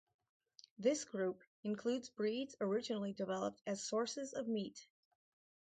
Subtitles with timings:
[0.79, 4.87] This group includes breeds originally developed as sources of meat.